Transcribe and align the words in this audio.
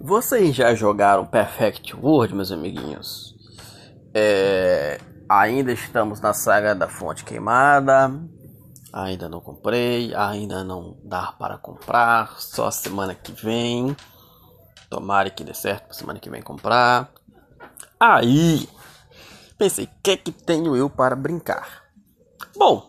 Vocês 0.00 0.54
já 0.54 0.74
jogaram 0.76 1.26
Perfect 1.26 1.96
World, 1.96 2.32
meus 2.32 2.52
amiguinhos? 2.52 3.34
É, 4.14 5.00
ainda 5.28 5.72
estamos 5.72 6.20
na 6.20 6.32
saga 6.32 6.72
da 6.72 6.88
fonte 6.88 7.24
queimada. 7.24 8.08
Ainda 8.92 9.28
não 9.28 9.40
comprei, 9.40 10.14
ainda 10.14 10.62
não 10.62 10.96
dá 11.02 11.32
para 11.32 11.58
comprar. 11.58 12.40
Só 12.40 12.70
semana 12.70 13.12
que 13.12 13.32
vem. 13.32 13.96
Tomara 14.88 15.30
que 15.30 15.42
dê 15.42 15.52
certo 15.52 15.86
pra 15.86 15.94
semana 15.94 16.20
que 16.20 16.30
vem 16.30 16.42
comprar. 16.42 17.10
Aí, 17.98 18.68
pensei, 19.58 19.86
o 19.86 19.90
que 20.00 20.12
é 20.12 20.16
que 20.16 20.30
tenho 20.30 20.76
eu 20.76 20.88
para 20.88 21.16
brincar? 21.16 21.82
Bom, 22.56 22.88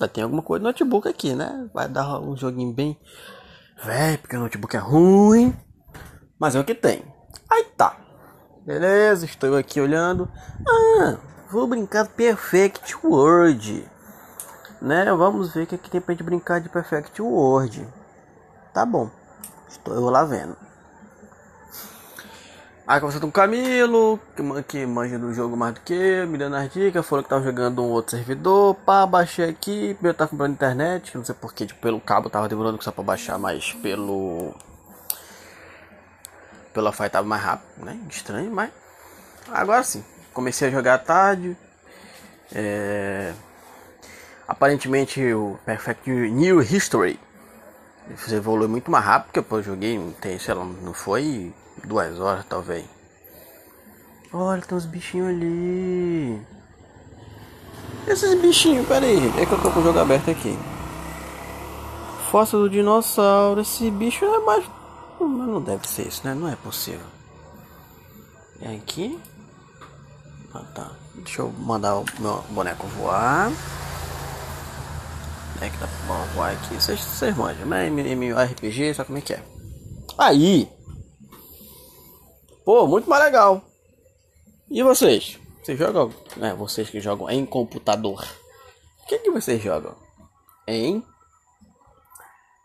já 0.00 0.08
tem 0.08 0.24
alguma 0.24 0.42
coisa 0.42 0.62
no 0.62 0.70
notebook 0.70 1.06
aqui, 1.06 1.34
né? 1.34 1.68
Vai 1.74 1.86
dar 1.86 2.18
um 2.18 2.34
joguinho 2.34 2.72
bem 2.72 2.98
velho, 3.84 4.18
porque 4.18 4.36
o 4.36 4.40
notebook 4.40 4.74
é 4.74 4.80
ruim. 4.80 5.54
Mas 6.40 6.56
é 6.56 6.60
o 6.60 6.64
que 6.64 6.74
tem. 6.74 7.04
Aí 7.50 7.64
tá. 7.76 7.98
Beleza, 8.64 9.26
estou 9.26 9.54
aqui 9.56 9.78
olhando. 9.78 10.26
Ah, 10.66 11.18
vou 11.50 11.66
brincar 11.66 12.04
de 12.04 12.10
Perfect 12.10 12.96
World. 13.04 13.86
Né? 14.80 15.04
Vamos 15.12 15.52
ver 15.52 15.64
o 15.64 15.66
que, 15.66 15.74
é 15.74 15.78
que 15.78 15.90
tem 15.90 16.00
pra 16.00 16.14
gente 16.14 16.24
brincar 16.24 16.58
de 16.58 16.70
Perfect 16.70 17.20
World. 17.20 17.86
Tá 18.72 18.86
bom. 18.86 19.10
Estou 19.68 19.94
eu 19.94 20.08
lá 20.08 20.24
vendo. 20.24 20.56
Aí 22.86 22.98
conversando 22.98 23.22
com 23.22 23.28
o 23.28 23.32
Camilo, 23.32 24.18
que, 24.34 24.62
que 24.62 24.86
manja 24.86 25.18
do 25.18 25.34
jogo 25.34 25.56
mais 25.56 25.74
do 25.74 25.80
que 25.82 25.92
eu, 25.92 26.26
me 26.26 26.38
dando 26.38 26.56
as 26.56 26.72
dicas, 26.72 27.06
falou 27.06 27.22
que 27.22 27.30
tava 27.30 27.44
jogando 27.44 27.82
um 27.82 27.90
outro 27.90 28.16
servidor, 28.16 28.74
pá, 28.74 29.06
baixei 29.06 29.48
aqui, 29.48 29.94
primeiro 29.94 30.18
tava 30.18 30.30
comprando 30.30 30.54
internet, 30.54 31.16
não 31.16 31.24
sei 31.24 31.32
porquê, 31.36 31.66
tipo, 31.66 31.80
pelo 31.80 32.00
cabo 32.00 32.28
tava 32.28 32.48
demorando 32.48 32.82
só 32.82 32.90
pra 32.90 33.04
baixar, 33.04 33.38
mas 33.38 33.72
pelo 33.74 34.56
pela 36.72 36.90
Wi-Fi 36.90 37.10
tava 37.10 37.26
mais 37.26 37.42
rápido, 37.42 37.84
né? 37.84 37.98
Estranho, 38.08 38.50
mas 38.50 38.70
agora 39.50 39.82
sim. 39.82 40.04
Comecei 40.32 40.68
a 40.68 40.70
jogar 40.70 40.98
tarde. 40.98 41.56
É... 42.52 43.32
Aparentemente 44.46 45.32
o 45.32 45.58
Perfect 45.64 46.10
New 46.10 46.60
History 46.60 47.18
evolui 48.32 48.68
muito 48.68 48.90
mais 48.90 49.04
rápido, 49.04 49.44
porque 49.44 49.54
eu 49.54 49.62
joguei, 49.62 49.98
não 49.98 50.12
tem, 50.12 50.38
sei 50.38 50.54
lá, 50.54 50.64
não 50.64 50.92
foi 50.92 51.52
duas 51.84 52.18
horas 52.18 52.44
talvez. 52.48 52.84
Olha, 54.32 54.62
tem 54.62 54.76
uns 54.76 54.86
bichinhos 54.86 55.28
ali. 55.28 56.40
Esses 58.06 58.40
bichinhos, 58.40 58.86
pera 58.86 59.06
aí, 59.06 59.28
é 59.40 59.46
que 59.46 59.52
eu 59.52 59.60
tô 59.60 59.70
com 59.70 59.80
o 59.80 59.82
jogo 59.82 59.98
aberto 59.98 60.30
aqui. 60.30 60.58
Fóssil 62.30 62.60
do 62.60 62.70
dinossauro, 62.70 63.60
esse 63.60 63.90
bicho 63.90 64.24
é 64.24 64.38
mais 64.40 64.64
mas 65.28 65.48
não 65.48 65.62
deve 65.62 65.86
ser 65.86 66.08
isso, 66.08 66.26
né? 66.26 66.34
Não 66.34 66.48
é 66.48 66.56
possível. 66.56 67.06
E 68.60 68.66
aqui. 68.76 69.18
Ah, 70.52 70.64
tá. 70.74 70.92
Deixa 71.14 71.42
eu 71.42 71.50
mandar 71.50 71.98
o 71.98 72.04
meu 72.18 72.42
boneco 72.50 72.86
voar. 72.88 73.50
É 75.60 75.68
que 75.68 75.76
dá 75.76 75.86
pra 75.86 76.16
voar 76.34 76.52
aqui. 76.52 76.74
Vocês, 76.74 77.00
vocês 77.00 77.36
manjam, 77.36 77.66
né? 77.66 77.88
MMORPG, 77.88 78.94
sabe 78.94 79.06
como 79.08 79.18
é 79.18 79.20
que 79.20 79.34
é? 79.34 79.44
Aí! 80.16 80.70
Pô, 82.64 82.86
muito 82.86 83.08
mais 83.08 83.24
legal. 83.24 83.62
E 84.70 84.82
vocês? 84.82 85.38
Vocês 85.62 85.78
jogam? 85.78 86.12
É, 86.40 86.54
vocês 86.54 86.88
que 86.88 87.00
jogam 87.00 87.28
em 87.28 87.44
computador. 87.44 88.24
O 89.02 89.06
que, 89.06 89.18
que 89.18 89.30
vocês 89.30 89.62
jogam? 89.62 89.94
Em 90.66 91.04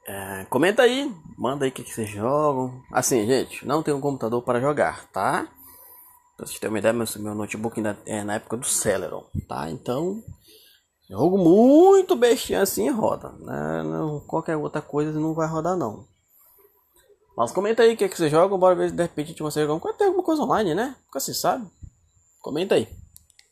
é, 0.07 0.45
comenta 0.49 0.83
aí, 0.83 1.11
manda 1.37 1.65
aí 1.65 1.71
o 1.71 1.73
que, 1.73 1.83
que, 1.83 1.93
vocês 1.93 2.09
jogam. 2.09 2.81
Assim, 2.91 3.25
gente, 3.25 3.65
não 3.65 3.83
tenho 3.83 3.97
um 3.97 4.01
computador 4.01 4.41
para 4.41 4.61
jogar, 4.61 5.07
tá? 5.11 5.47
Pra 6.35 6.45
vocês 6.45 6.59
terem 6.59 6.73
uma 6.73 6.79
ideia, 6.79 6.93
meu, 6.93 7.05
meu 7.17 7.35
notebook 7.35 7.79
ainda 7.79 7.97
é 8.05 8.23
na 8.23 8.35
época 8.35 8.57
do 8.57 8.65
Celeron, 8.65 9.25
tá? 9.47 9.69
Então, 9.69 10.23
jogo 11.09 11.37
muito 11.37 12.15
bestinho 12.15 12.61
assim 12.61 12.89
roda. 12.89 13.31
Né? 13.39 13.83
Não, 13.83 14.19
qualquer 14.21 14.57
outra 14.57 14.81
coisa 14.81 15.17
não 15.17 15.33
vai 15.33 15.47
rodar, 15.47 15.77
não. 15.77 16.07
Mas 17.37 17.51
comenta 17.51 17.83
aí 17.83 17.93
o 17.93 17.97
que, 17.97 18.07
que 18.07 18.17
vocês 18.17 18.31
jogam, 18.31 18.57
bora 18.57 18.75
ver 18.75 18.89
se 18.89 18.95
de 18.95 19.03
repente 19.03 19.41
vocês 19.41 19.67
jogam. 19.67 19.93
Tem 19.93 20.07
alguma 20.07 20.23
coisa 20.23 20.41
online, 20.41 20.73
né? 20.73 20.95
Nunca 21.05 21.19
se 21.19 21.33
sabe. 21.33 21.69
Comenta 22.41 22.75
aí. 22.75 22.87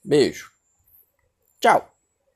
Beijo. 0.03 0.49
Tchau. 1.59 1.92